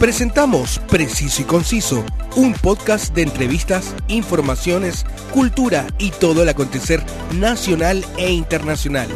[0.00, 2.04] Presentamos Preciso y Conciso,
[2.36, 7.02] un podcast de entrevistas, informaciones, cultura y todo el acontecer
[7.34, 9.08] nacional e internacional.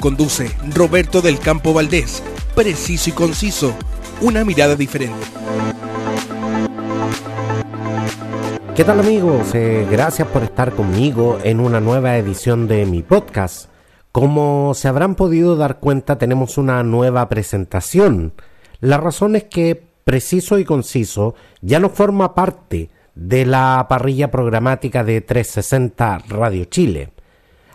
[0.00, 2.22] Conduce Roberto del Campo Valdés.
[2.54, 3.74] Preciso y Conciso,
[4.20, 5.16] una mirada diferente.
[8.76, 9.54] ¿Qué tal amigos?
[9.54, 13.70] Eh, gracias por estar conmigo en una nueva edición de mi podcast.
[14.12, 18.34] Como se habrán podido dar cuenta, tenemos una nueva presentación.
[18.80, 25.04] La razón es que Preciso y Conciso ya no forma parte de la parrilla programática
[25.04, 27.10] de 360 Radio Chile.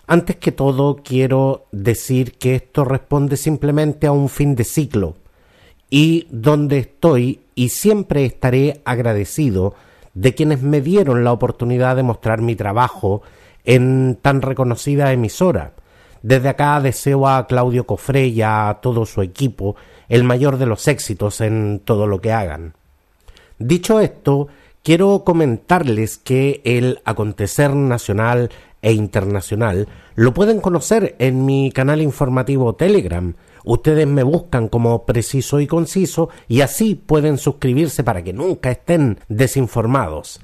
[0.08, 5.14] Antes que todo, quiero decir que esto responde simplemente a un fin de ciclo
[5.92, 9.76] y donde estoy y siempre estaré agradecido
[10.16, 13.22] de quienes me dieron la oportunidad de mostrar mi trabajo
[13.64, 15.74] en tan reconocida emisora.
[16.24, 19.76] Desde acá deseo a Claudio Cofré y a todo su equipo
[20.10, 22.74] el mayor de los éxitos en todo lo que hagan.
[23.60, 24.48] Dicho esto,
[24.84, 28.50] quiero comentarles que el acontecer nacional
[28.82, 33.34] e internacional lo pueden conocer en mi canal informativo Telegram,
[33.64, 39.20] Ustedes me buscan como preciso y conciso y así pueden suscribirse para que nunca estén
[39.30, 40.42] desinformados.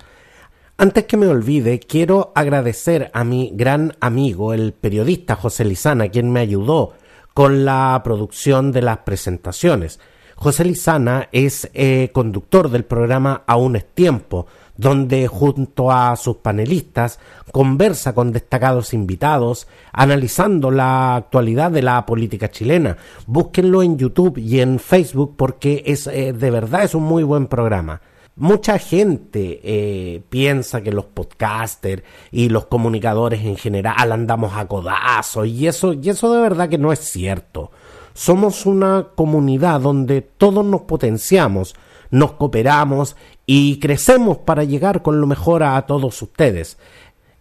[0.77, 6.31] Antes que me olvide, quiero agradecer a mi gran amigo, el periodista José Lizana, quien
[6.31, 6.93] me ayudó
[7.39, 10.01] con la producción de las presentaciones.
[10.35, 14.45] José Lizana es eh, conductor del programa Aún es tiempo,
[14.75, 17.17] donde junto a sus panelistas
[17.53, 22.97] conversa con destacados invitados, analizando la actualidad de la política chilena.
[23.25, 27.47] Búsquenlo en YouTube y en Facebook porque es eh, de verdad es un muy buen
[27.47, 28.01] programa.
[28.39, 35.45] Mucha gente eh, piensa que los podcasters y los comunicadores en general andamos a codazos
[35.45, 37.69] y eso, y eso de verdad que no es cierto.
[38.13, 41.75] Somos una comunidad donde todos nos potenciamos,
[42.11, 46.77] nos cooperamos y crecemos para llegar con lo mejor a todos ustedes.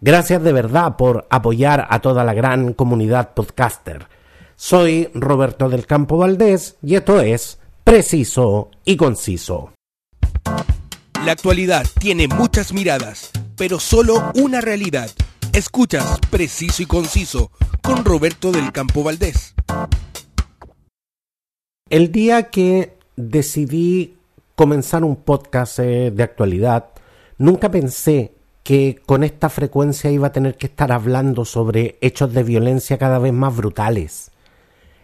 [0.01, 4.09] Gracias de verdad por apoyar a toda la gran comunidad podcaster.
[4.57, 9.78] Soy Roberto del Campo Valdés y esto es Preciso y Conciso.
[11.29, 15.11] La actualidad tiene muchas miradas, pero solo una realidad.
[15.53, 17.51] Escuchas Preciso y Conciso
[17.83, 19.55] con Roberto del Campo Valdés.
[21.91, 24.17] El día que decidí
[24.55, 26.93] comenzar un podcast eh, de actualidad,
[27.37, 32.43] nunca pensé que con esta frecuencia iba a tener que estar hablando sobre hechos de
[32.43, 34.31] violencia cada vez más brutales.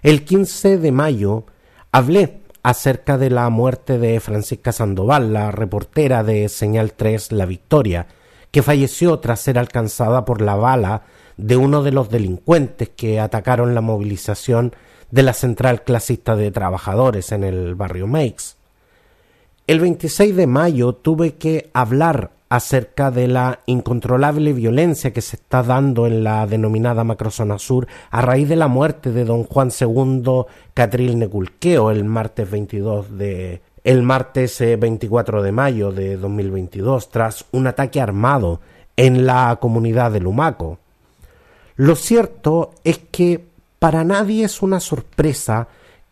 [0.02, 1.44] El 15 de mayo
[1.92, 8.06] hablé acerca de la muerte de Francisca Sandoval, la reportera de Señal 3 La Victoria,
[8.50, 11.02] que falleció tras ser alcanzada por la bala
[11.36, 14.74] de uno de los delincuentes que atacaron la movilización
[15.10, 18.56] de la Central Clasista de Trabajadores en el barrio Meix.
[19.66, 25.62] El 26 de mayo tuve que hablar acerca de la incontrolable violencia que se está
[25.62, 30.44] dando en la denominada macrozona sur a raíz de la muerte de don Juan II
[30.72, 37.44] Catril Neculqueo el martes 22 de el martes 24 eh, de mayo de 2022 tras
[37.50, 38.60] un ataque armado
[38.96, 40.78] en la comunidad de Lumaco.
[41.74, 43.44] Lo cierto es que
[43.80, 45.66] para nadie es una sorpresa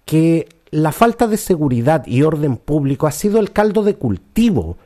[0.05, 4.77] que la falta de seguridad y orden público ha sido el caldo de cultivo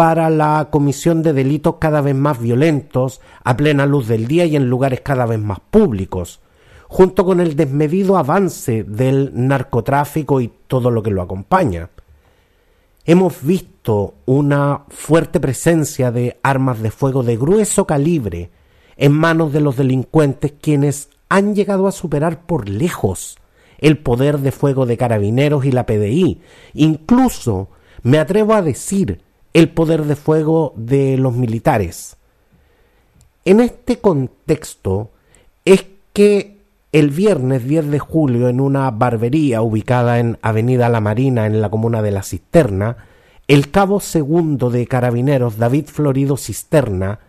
[0.00, 4.56] para la comisión de delitos cada vez más violentos, a plena luz del día y
[4.56, 6.40] en lugares cada vez más públicos,
[6.88, 11.90] junto con el desmedido avance del narcotráfico y todo lo que lo acompaña.
[13.04, 18.50] Hemos visto una fuerte presencia de armas de fuego de grueso calibre
[18.96, 23.36] en manos de los delincuentes quienes han llegado a superar por lejos
[23.76, 26.40] el poder de fuego de carabineros y la PDI,
[26.72, 27.68] incluso
[28.02, 32.16] me atrevo a decir el poder de fuego de los militares.
[33.44, 35.10] En este contexto
[35.64, 36.58] es que
[36.92, 41.70] el viernes 10 de julio en una barbería ubicada en Avenida La Marina en la
[41.70, 42.96] comuna de La Cisterna,
[43.48, 47.20] el cabo segundo de carabineros David Florido Cisterna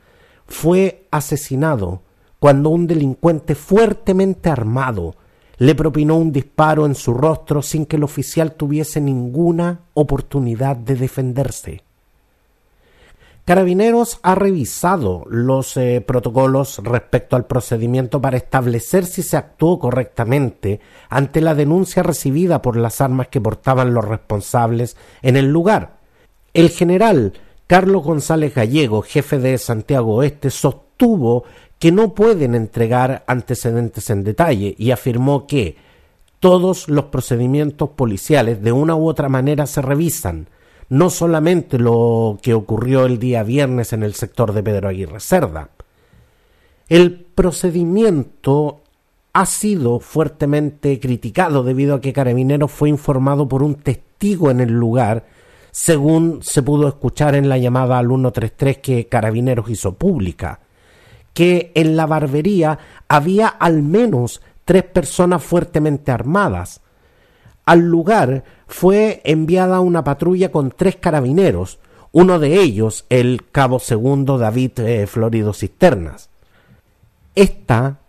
[0.48, 2.02] fue asesinado
[2.40, 5.16] cuando un delincuente fuertemente armado
[5.58, 10.96] le propinó un disparo en su rostro sin que el oficial tuviese ninguna oportunidad de
[10.96, 11.84] defenderse.
[13.52, 20.80] Carabineros ha revisado los eh, protocolos respecto al procedimiento para establecer si se actuó correctamente
[21.10, 25.98] ante la denuncia recibida por las armas que portaban los responsables en el lugar.
[26.54, 27.34] El general
[27.68, 31.44] Carlos González Gallego, jefe de Santiago Oeste, sostuvo
[31.78, 35.76] que no pueden entregar antecedentes en detalle y afirmó que
[36.40, 40.48] todos los procedimientos policiales de una u otra manera se revisan.
[40.92, 45.70] No solamente lo que ocurrió el día viernes en el sector de Pedro Aguirre Cerda.
[46.90, 48.82] El procedimiento
[49.32, 54.74] ha sido fuertemente criticado debido a que Carabineros fue informado por un testigo en el
[54.74, 55.28] lugar,
[55.72, 60.60] según se pudo escuchar en la llamada al 133 que Carabineros hizo pública,
[61.34, 62.78] que en la barbería
[63.08, 66.82] había al menos tres personas fuertemente armadas.
[67.66, 71.80] Al lugar fue enviada una patrulla con tres carabineros,
[72.12, 76.30] uno de ellos el cabo segundo David eh, Florido Cisternas.
[77.36, 78.00] Esta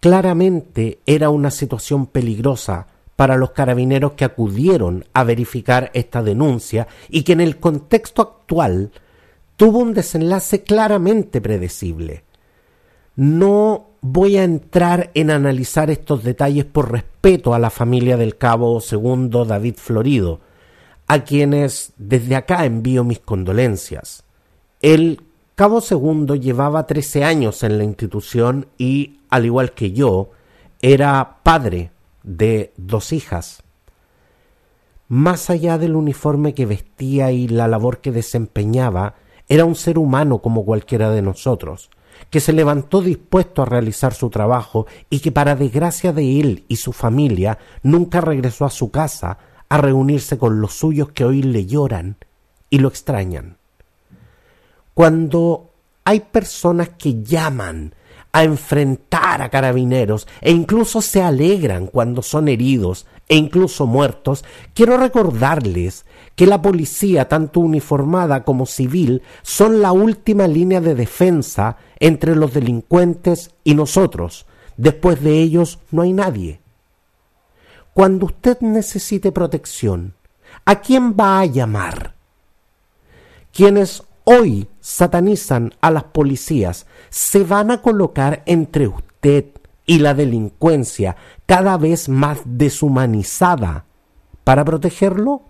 [0.00, 7.22] claramente era una situación peligrosa para los carabineros que acudieron a verificar esta denuncia y
[7.22, 8.90] que en el contexto actual
[9.56, 12.24] tuvo un desenlace claramente predecible.
[13.14, 18.80] No voy a entrar en analizar estos detalles por respeto a la familia del cabo
[18.80, 20.40] segundo David Florido,
[21.06, 24.24] a quienes desde acá envío mis condolencias.
[24.80, 25.22] El
[25.54, 30.30] cabo segundo llevaba trece años en la institución y al igual que yo,
[30.82, 31.92] era padre
[32.24, 33.62] de dos hijas.
[35.06, 39.14] Más allá del uniforme que vestía y la labor que desempeñaba,
[39.48, 41.90] era un ser humano como cualquiera de nosotros,
[42.30, 46.76] que se levantó dispuesto a realizar su trabajo y que para desgracia de él y
[46.76, 49.38] su familia nunca regresó a su casa
[49.68, 52.16] a reunirse con los suyos que hoy le lloran
[52.68, 53.56] y lo extrañan.
[54.94, 55.70] Cuando
[56.04, 57.94] hay personas que llaman
[58.32, 64.44] a enfrentar a carabineros e incluso se alegran cuando son heridos e incluso muertos,
[64.74, 71.76] quiero recordarles que la policía, tanto uniformada como civil, son la última línea de defensa
[71.98, 74.46] entre los delincuentes y nosotros.
[74.76, 76.60] Después de ellos no hay nadie.
[77.94, 80.14] Cuando usted necesite protección,
[80.64, 82.14] ¿a quién va a llamar?
[83.52, 89.46] Quienes hoy satanizan a las policías se van a colocar entre usted
[89.86, 91.16] y la delincuencia
[91.46, 93.84] cada vez más deshumanizada
[94.44, 95.42] para protegerlo?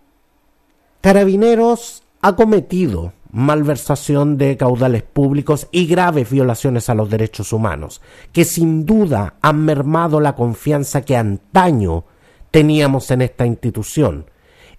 [1.01, 8.03] Carabineros ha cometido malversación de caudales públicos y graves violaciones a los derechos humanos,
[8.33, 12.05] que sin duda han mermado la confianza que antaño
[12.51, 14.27] teníamos en esta institución.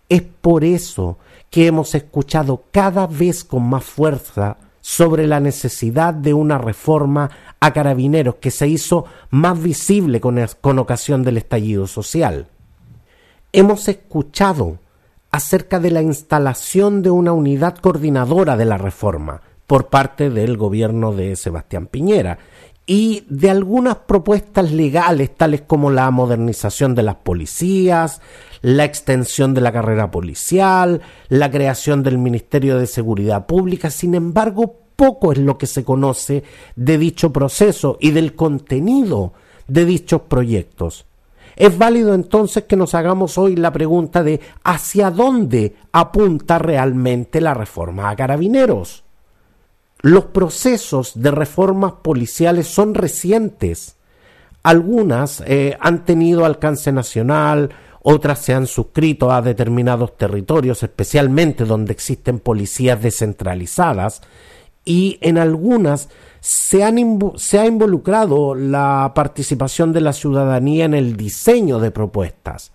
[0.08, 1.18] Es por eso
[1.54, 7.30] que hemos escuchado cada vez con más fuerza sobre la necesidad de una reforma
[7.60, 12.48] a carabineros que se hizo más visible con, con ocasión del estallido social.
[13.52, 14.80] Hemos escuchado
[15.30, 21.14] acerca de la instalación de una unidad coordinadora de la reforma por parte del gobierno
[21.14, 22.40] de Sebastián Piñera
[22.86, 28.22] y de algunas propuestas legales tales como la modernización de las policías,
[28.62, 33.90] la extensión de la carrera policial, la creación del Ministerio de Seguridad Pública.
[33.90, 36.44] Sin embargo, poco es lo que se conoce
[36.76, 39.34] de dicho proceso y del contenido
[39.68, 41.06] de dichos proyectos.
[41.56, 47.54] Es válido entonces que nos hagamos hoy la pregunta de hacia dónde apunta realmente la
[47.54, 49.03] reforma a carabineros.
[50.04, 53.96] Los procesos de reformas policiales son recientes.
[54.62, 57.70] Algunas eh, han tenido alcance nacional,
[58.02, 64.22] otras se han suscrito a determinados territorios, especialmente donde existen policías descentralizadas,
[64.84, 66.10] y en algunas
[66.42, 66.84] se,
[67.38, 72.73] se ha involucrado la participación de la ciudadanía en el diseño de propuestas.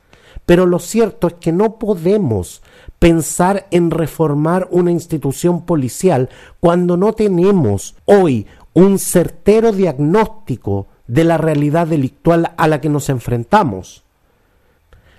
[0.49, 2.63] Pero lo cierto es que no podemos
[2.99, 11.37] pensar en reformar una institución policial cuando no tenemos hoy un certero diagnóstico de la
[11.37, 14.05] realidad delictual a la que nos enfrentamos.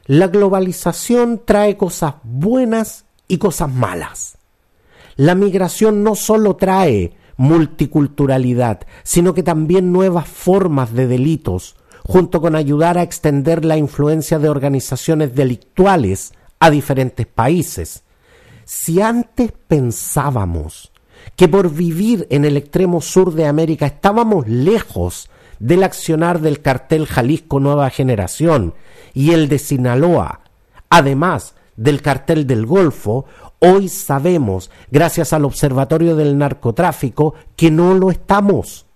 [0.08, 4.40] La globalización trae cosas buenas y cosas malas.
[5.16, 11.76] La migración no solo trae multiculturalidad, sino que también nuevas formas de delitos,
[12.10, 18.04] junto con ayudar a extender la influencia de organizaciones delictuales a diferentes países.
[18.66, 20.92] Si antes pensábamos
[21.36, 27.06] que por vivir en el extremo sur de América estábamos lejos del accionar del cartel
[27.06, 28.74] Jalisco Nueva Generación
[29.14, 30.42] y el de Sinaloa,
[30.90, 33.26] además del cartel del Golfo,
[33.60, 38.89] hoy sabemos, gracias al Observatorio del Narcotráfico, que no lo estamos.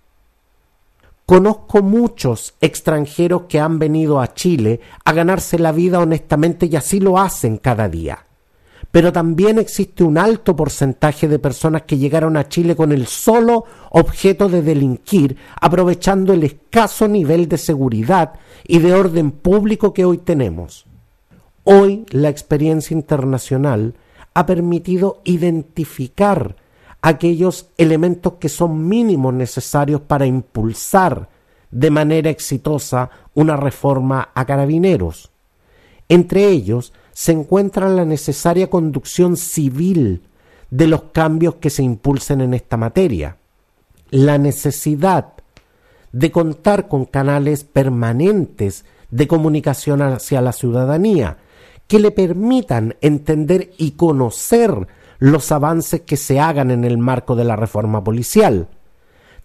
[1.25, 6.99] Conozco muchos extranjeros que han venido a Chile a ganarse la vida honestamente y así
[6.99, 8.25] lo hacen cada día.
[8.91, 13.63] Pero también existe un alto porcentaje de personas que llegaron a Chile con el solo
[13.89, 18.33] objeto de delinquir, aprovechando el escaso nivel de seguridad
[18.67, 20.85] y de orden público que hoy tenemos.
[21.63, 23.95] Hoy la experiencia internacional
[24.33, 26.57] ha permitido identificar
[27.03, 31.27] aquellos elementos que son mínimos necesarios para impulsar
[31.69, 35.29] de manera exitosa una reforma a carabineros.
[36.07, 40.23] Entre ellos se encuentra la necesaria conducción civil
[40.71, 43.35] de los cambios que se impulsen en esta materia,
[44.09, 45.33] la necesidad
[46.13, 51.37] de contar con canales permanentes de comunicación hacia la ciudadanía
[51.87, 54.87] que le permitan entender y conocer
[55.23, 58.67] los avances que se hagan en el marco de la reforma policial.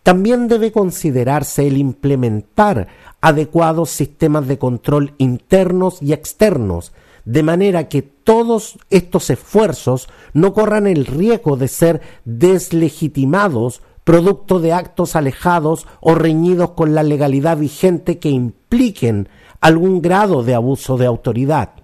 [0.02, 2.88] También debe considerarse el implementar
[3.20, 6.92] adecuados sistemas de control internos y externos,
[7.24, 14.72] de manera que todos estos esfuerzos no corran el riesgo de ser deslegitimados producto de
[14.72, 19.28] actos alejados o reñidos con la legalidad vigente que impliquen
[19.60, 21.74] algún grado de abuso de autoridad.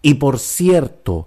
[0.00, 1.26] Y por cierto,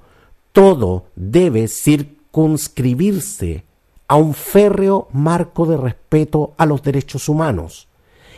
[0.52, 3.66] todo debe circunscribirse
[4.08, 7.88] a un férreo marco de respeto a los derechos humanos,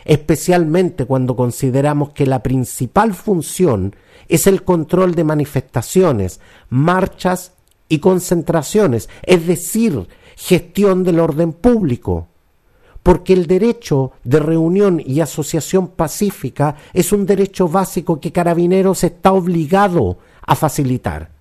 [0.05, 3.96] especialmente cuando consideramos que la principal función
[4.27, 6.39] es el control de manifestaciones,
[6.70, 7.53] marchas
[7.89, 12.27] y concentraciones, es decir, gestión del orden público,
[13.01, 19.34] porque el derecho de reunión y asociación pacífica es un derecho básico que Carabineros está
[19.34, 21.33] obligado a facilitar.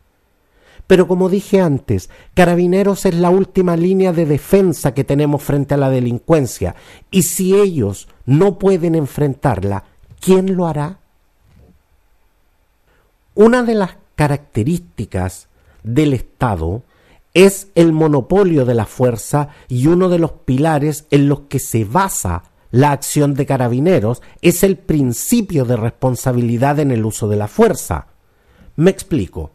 [0.87, 5.79] Pero como dije antes, Carabineros es la última línea de defensa que tenemos frente a
[5.79, 6.75] la delincuencia,
[7.11, 9.85] y si ellos no pueden enfrentarla,
[10.21, 10.99] ¿quién lo hará?
[13.35, 15.49] Una de las características
[15.83, 16.83] del Estado
[17.35, 21.85] es el monopolio de la fuerza y uno de los pilares en los que se
[21.85, 27.49] basa la acción de carabineros es el principio de responsabilidad en el uso de la
[27.49, 28.07] fuerza.
[28.77, 29.53] Me explico.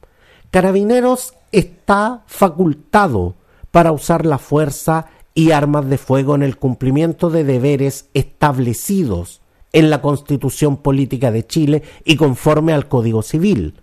[0.57, 3.35] Carabineros está facultado
[3.69, 9.91] para usar la fuerza y armas de fuego en el cumplimiento de deberes establecidos en
[9.91, 13.75] la Constitución Política de Chile y conforme al Código Civil,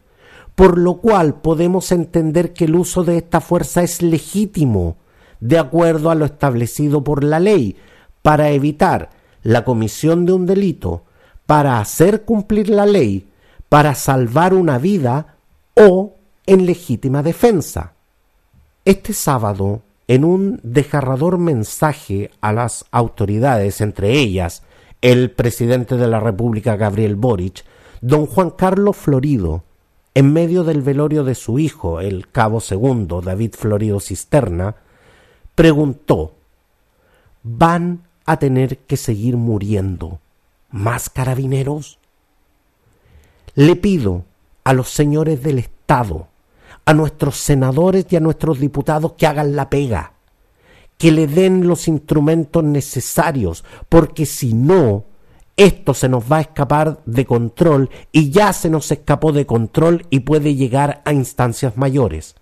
[0.57, 4.97] por lo cual podemos entender que el uso de esta fuerza es legítimo,
[5.39, 7.77] de acuerdo a lo establecido por la ley,
[8.21, 9.11] para evitar
[9.45, 11.05] la comisión de un delito,
[11.47, 13.29] para hacer cumplir la ley,
[13.69, 15.37] para salvar una vida
[15.77, 16.15] o
[16.47, 17.95] en legítima defensa.
[18.85, 24.63] Este sábado, en un desgarrador mensaje a las autoridades, entre ellas
[25.01, 27.65] el presidente de la República Gabriel Boric,
[28.01, 29.65] don Juan Carlos Florido,
[30.15, 34.77] en medio del velorio de su hijo, el cabo segundo David Florido Cisterna,
[35.55, 36.35] preguntó
[37.43, 40.21] ¿Van a tener que seguir muriendo
[40.71, 41.99] más carabineros?
[43.55, 44.25] Le pido
[44.65, 46.29] a los señores del Estado
[46.85, 50.13] a nuestros senadores y a nuestros diputados que hagan la pega,
[50.99, 55.05] que le den los instrumentos necesarios, porque si no,
[55.57, 60.07] esto se nos va a escapar de control y ya se nos escapó de control
[60.11, 62.35] y puede llegar a instancias mayores.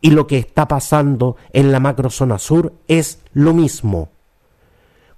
[0.00, 4.10] Y lo que está pasando en la macrozona sur es lo mismo.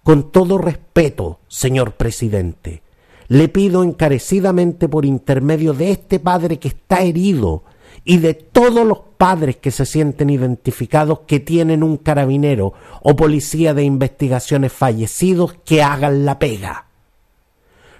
[0.02, 2.82] Con todo respeto, señor presidente,
[3.28, 7.64] le pido encarecidamente por intermedio de este padre que está herido,
[8.04, 13.74] y de todos los padres que se sienten identificados que tienen un carabinero o policía
[13.74, 16.86] de investigaciones fallecidos que hagan la pega.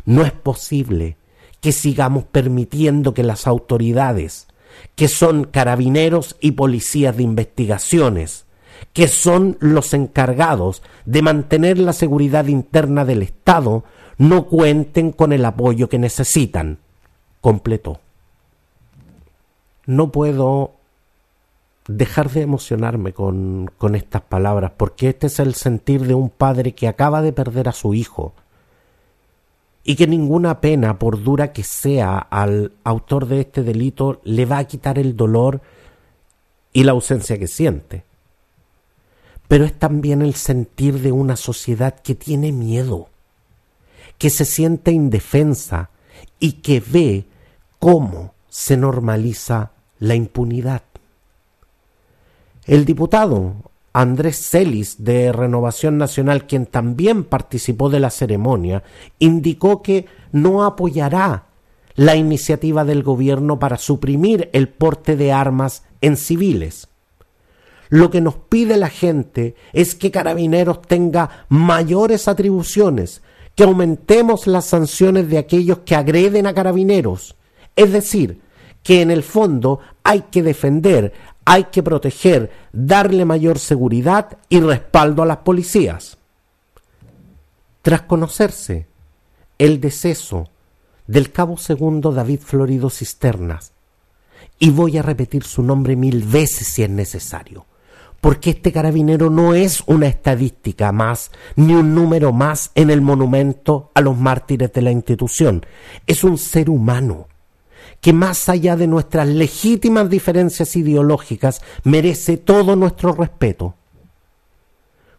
[0.04, 1.16] No es posible
[1.60, 4.48] que sigamos permitiendo que las autoridades,
[4.94, 8.46] que son carabineros y policías de investigaciones,
[8.94, 13.84] que son los encargados de mantener la seguridad interna del Estado,
[14.16, 16.78] no cuenten con el apoyo que necesitan.
[17.42, 18.00] Completó
[19.86, 20.72] no puedo
[21.88, 26.72] dejar de emocionarme con, con, estas palabras, porque este es el sentir de un padre
[26.72, 28.32] que acaba de perder a su hijo
[29.82, 34.58] y que ninguna pena, por dura que sea al autor de este delito, le va
[34.58, 35.60] a quitar el dolor
[36.72, 38.04] y la ausencia que siente.
[39.48, 43.08] Pero es también el sentir de una sociedad que tiene miedo,
[44.18, 45.90] que se siente indefensa
[46.38, 47.24] y que ve
[47.78, 50.82] cómo se normaliza la impunidad.
[52.66, 53.54] El diputado
[53.92, 58.82] Andrés Celis de Renovación Nacional, quien también participó de la ceremonia,
[59.18, 61.46] indicó que no apoyará
[61.94, 66.88] la iniciativa del gobierno para suprimir el porte de armas en civiles.
[67.88, 73.22] Lo que nos pide la gente es que Carabineros tenga mayores atribuciones,
[73.56, 77.34] que aumentemos las sanciones de aquellos que agreden a Carabineros,
[77.82, 78.40] es decir,
[78.82, 81.12] que en el fondo hay que defender
[81.44, 86.16] hay que proteger, darle mayor seguridad y respaldo a las policías.
[87.82, 88.86] Tras conocerse
[89.58, 90.48] el deceso
[91.08, 93.72] del cabo segundo David Florido Cisternas,
[94.60, 97.66] y voy a repetir su nombre mil veces si es necesario,
[98.20, 103.90] porque este carabinero no es una estadística más, ni un número más en el monumento
[103.94, 105.66] a los mártires de la institución,
[106.06, 107.26] es un ser humano
[108.00, 113.74] que más allá de nuestras legítimas diferencias ideológicas merece todo nuestro respeto.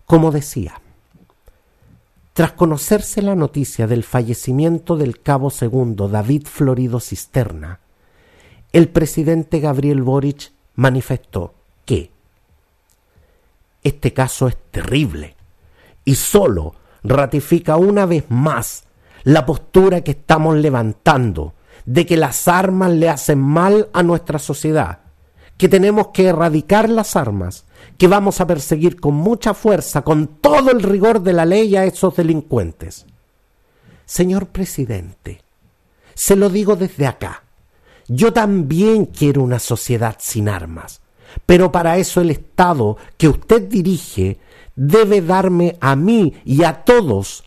[0.05, 0.81] Como decía,
[2.33, 7.79] tras conocerse la noticia del fallecimiento del cabo segundo David Florido Cisterna,
[8.71, 11.53] el presidente Gabriel Boric manifestó
[11.85, 12.09] que
[13.83, 15.35] este caso es terrible
[16.05, 18.85] y solo ratifica una vez más
[19.23, 21.53] la postura que estamos levantando
[21.85, 24.99] de que las armas le hacen mal a nuestra sociedad,
[25.57, 27.65] que tenemos que erradicar las armas,
[27.97, 31.85] que vamos a perseguir con mucha fuerza, con todo el rigor de la ley a
[31.85, 33.05] esos delincuentes.
[34.05, 35.41] Señor presidente,
[36.13, 37.43] se lo digo desde acá,
[38.07, 41.01] yo también quiero una sociedad sin armas,
[41.45, 44.39] pero para eso el Estado que usted dirige
[44.75, 47.43] debe darme a mí y a todos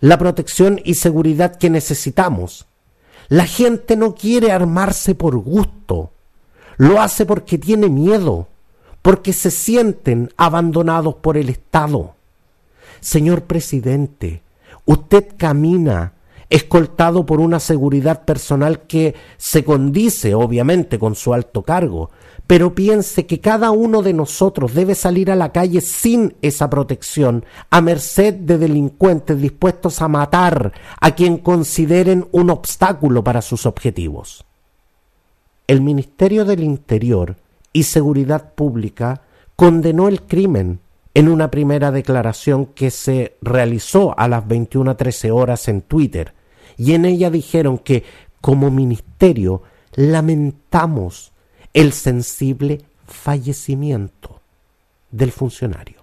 [0.00, 2.67] la protección y seguridad que necesitamos.
[3.28, 6.12] La gente no quiere armarse por gusto,
[6.78, 8.48] lo hace porque tiene miedo,
[9.02, 12.14] porque se sienten abandonados por el Estado.
[13.00, 14.42] Señor presidente,
[14.86, 16.14] usted camina
[16.50, 22.10] escoltado por una seguridad personal que se condice obviamente con su alto cargo,
[22.48, 27.44] pero piense que cada uno de nosotros debe salir a la calle sin esa protección,
[27.68, 34.46] a merced de delincuentes dispuestos a matar a quien consideren un obstáculo para sus objetivos.
[35.66, 37.36] El Ministerio del Interior
[37.74, 39.20] y Seguridad Pública
[39.54, 40.80] condenó el crimen
[41.12, 46.32] en una primera declaración que se realizó a las 21.13 horas en Twitter,
[46.78, 48.04] y en ella dijeron que
[48.40, 51.32] como ministerio lamentamos
[51.74, 54.40] el sensible fallecimiento
[55.10, 55.98] del funcionario.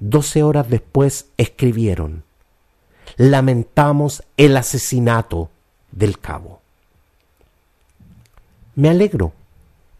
[0.00, 2.22] Doce horas después escribieron,
[3.16, 5.50] lamentamos el asesinato
[5.90, 6.60] del cabo.
[8.74, 9.32] Me alegro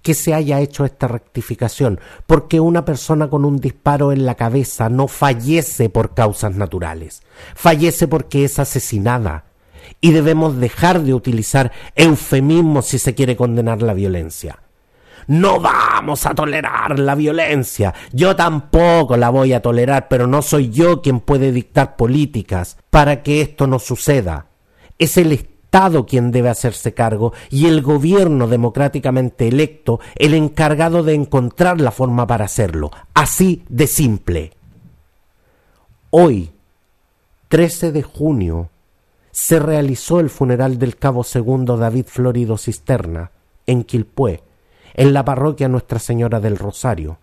[0.03, 4.89] que se haya hecho esta rectificación, porque una persona con un disparo en la cabeza
[4.89, 7.23] no fallece por causas naturales,
[7.55, 9.45] fallece porque es asesinada,
[10.01, 14.59] y debemos dejar de utilizar eufemismos si se quiere condenar la violencia.
[15.29, 17.92] No vamos a tolerar la violencia.
[18.12, 23.22] Yo tampoco la voy a tolerar, pero no soy yo quien puede dictar políticas para
[23.22, 24.46] que esto no suceda.
[24.98, 31.12] Es el Estado quien debe hacerse cargo y el gobierno democráticamente electo el encargado de
[31.12, 32.90] encontrar la forma para hacerlo.
[33.12, 34.53] Así de simple.
[36.09, 36.53] Hoy,
[37.48, 38.70] 13 de junio,
[39.40, 43.31] se realizó el funeral del cabo segundo David Florido Cisterna
[43.68, 44.42] en Quilpué,
[44.94, 47.18] en la parroquia Nuestra Señora del Rosario.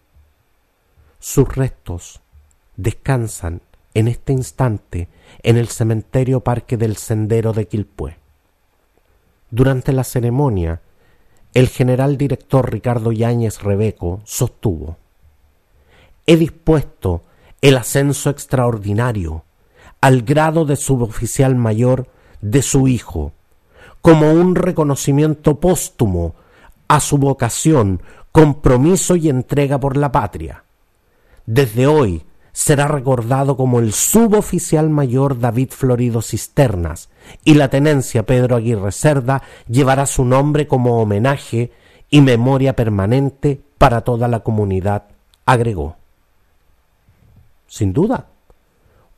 [1.19, 2.21] Sus restos
[2.77, 3.61] descansan
[3.93, 5.09] en este instante
[5.43, 8.17] en el cementerio Parque del Sendero de Quilpué.
[9.51, 10.81] Durante la ceremonia,
[11.53, 14.95] el general director Ricardo Yáñez Rebeco sostuvo
[16.25, 17.23] He dispuesto
[17.59, 19.43] el ascenso extraordinario
[20.05, 22.07] al grado de suboficial mayor
[22.39, 23.33] de su hijo,
[24.03, 26.35] como un reconocimiento póstumo
[26.87, 30.63] a su vocación, compromiso y entrega por la patria.
[31.47, 37.09] Desde hoy será recordado como el suboficial mayor David Florido Cisternas
[37.43, 41.71] y la tenencia Pedro Aguirre Cerda llevará su nombre como homenaje
[42.11, 45.05] y memoria permanente para toda la comunidad,
[45.47, 45.95] agregó.
[47.65, 48.27] Sin duda,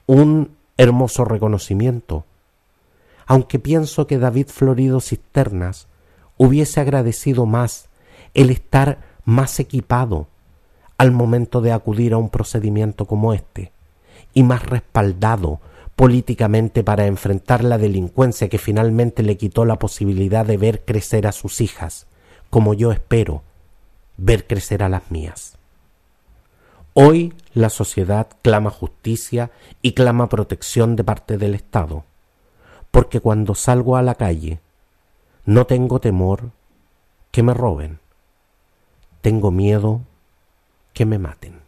[0.06, 2.26] un hermoso reconocimiento,
[3.26, 5.88] aunque pienso que David Florido Cisternas
[6.38, 7.90] hubiese agradecido más
[8.34, 10.28] el estar más equipado
[10.98, 13.72] al momento de acudir a un procedimiento como este
[14.34, 15.60] y más respaldado
[15.96, 21.32] políticamente para enfrentar la delincuencia que finalmente le quitó la posibilidad de ver crecer a
[21.32, 22.06] sus hijas,
[22.50, 23.42] como yo espero
[24.16, 25.57] ver crecer a las mías.
[26.99, 29.51] Hoy la sociedad clama justicia
[29.83, 32.05] y clama protección de parte del Estado,
[32.89, 34.62] porque cuando salgo a la calle
[35.45, 36.49] no tengo temor
[37.29, 37.99] que me roben,
[39.21, 40.01] tengo miedo
[40.93, 41.62] que me maten.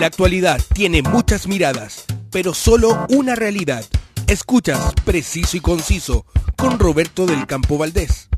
[0.00, 3.84] La actualidad tiene muchas miradas, pero solo una realidad.
[4.26, 6.24] Escuchas Preciso y Conciso
[6.56, 8.30] con Roberto del Campo Valdés.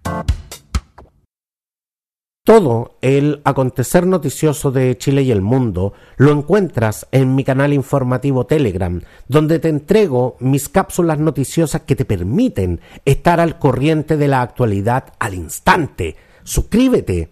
[2.47, 8.47] Todo el acontecer noticioso de Chile y el mundo lo encuentras en mi canal informativo
[8.47, 14.43] Telegram, donde te entrego mis cápsulas noticiosas que te permiten estar al corriente de la
[14.43, 16.15] actualidad al instante.
[16.45, 17.31] Suscríbete.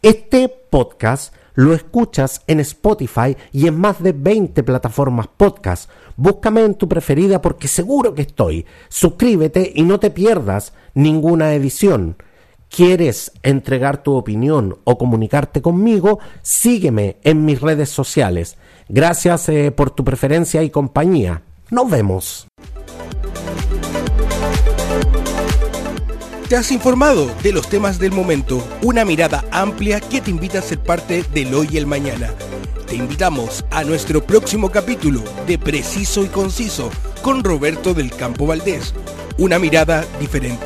[0.00, 5.90] Este podcast lo escuchas en Spotify y en más de 20 plataformas podcast.
[6.14, 8.64] Búscame en tu preferida porque seguro que estoy.
[8.90, 12.16] Suscríbete y no te pierdas ninguna edición
[12.68, 18.56] quieres entregar tu opinión o comunicarte conmigo, sígueme en mis redes sociales.
[18.88, 21.42] Gracias eh, por tu preferencia y compañía.
[21.70, 22.46] Nos vemos.
[26.48, 30.62] Te has informado de los temas del momento, una mirada amplia que te invita a
[30.62, 32.32] ser parte del hoy y el mañana.
[32.86, 36.88] Te invitamos a nuestro próximo capítulo de Preciso y Conciso
[37.20, 38.94] con Roberto del Campo Valdés.
[39.38, 40.64] Una mirada diferente.